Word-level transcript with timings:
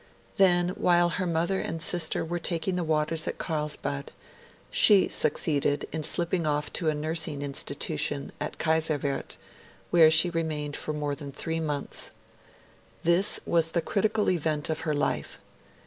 Then, 0.37 0.69
while 0.69 1.09
her 1.09 1.27
mother 1.27 1.59
and 1.59 1.79
sister 1.79 2.25
were 2.25 2.39
taking 2.39 2.75
the 2.75 2.83
waters 2.83 3.27
at 3.27 3.37
Carlsbad, 3.37 4.11
she 4.71 5.07
succeeded 5.07 5.87
in 5.91 6.01
slipping 6.01 6.47
off 6.47 6.73
to 6.73 6.89
a 6.89 6.95
nursing 6.95 7.43
institution 7.43 8.31
at 8.41 8.57
Kaiserswerth, 8.57 9.37
where 9.91 10.09
she 10.09 10.31
remained 10.31 10.75
for 10.75 10.91
more 10.93 11.13
than 11.13 11.31
three 11.31 11.59
months. 11.59 12.09
This 13.03 13.41
was 13.45 13.69
the 13.73 13.81
critical 13.83 14.27
event 14.31 14.71
of 14.71 14.79
her 14.89 14.95
life. 14.95 15.37